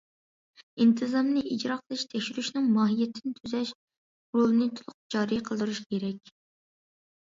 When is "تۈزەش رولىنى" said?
3.39-4.73